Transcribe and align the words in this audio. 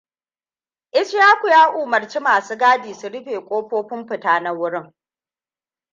Ishaku 1.01 1.47
ya 1.47 1.61
umarci 1.81 2.19
masu 2.25 2.53
gadi 2.61 2.91
su 2.99 3.07
rufe 3.13 3.35
kofofin 3.47 4.01
fita 4.07 4.39
na 4.39 4.51
wurin. 4.59 4.93